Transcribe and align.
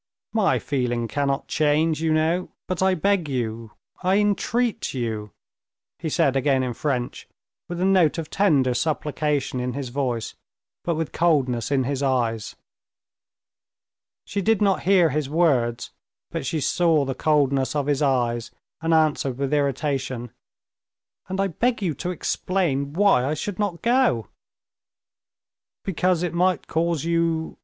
"My 0.33 0.57
feeling 0.57 1.07
cannot 1.07 1.47
change, 1.47 2.01
you 2.01 2.11
know, 2.11 2.49
but 2.67 2.81
I 2.81 2.95
beg 2.95 3.29
you, 3.29 3.73
I 4.01 4.17
entreat 4.17 4.95
you," 4.95 5.29
he 5.99 6.09
said 6.09 6.35
again 6.35 6.63
in 6.63 6.73
French, 6.73 7.27
with 7.69 7.79
a 7.79 7.85
note 7.85 8.17
of 8.17 8.31
tender 8.31 8.73
supplication 8.73 9.59
in 9.59 9.73
his 9.73 9.89
voice, 9.89 10.33
but 10.83 10.95
with 10.95 11.11
coldness 11.11 11.69
in 11.69 11.83
his 11.83 12.01
eyes. 12.01 12.55
She 14.25 14.41
did 14.41 14.59
not 14.59 14.81
hear 14.89 15.11
his 15.11 15.29
words, 15.29 15.91
but 16.31 16.47
she 16.47 16.61
saw 16.61 17.05
the 17.05 17.13
coldness 17.13 17.75
of 17.75 17.85
his 17.85 18.01
eyes, 18.01 18.49
and 18.81 18.95
answered 18.95 19.37
with 19.37 19.53
irritation: 19.53 20.31
"And 21.29 21.39
I 21.39 21.45
beg 21.45 21.79
you 21.83 21.93
to 21.93 22.09
explain 22.09 22.93
why 22.93 23.23
I 23.23 23.35
should 23.35 23.59
not 23.59 23.83
go." 23.83 24.29
"Because 25.83 26.23
it 26.23 26.33
might 26.33 26.65
cause 26.65 27.05
you...." 27.05 27.59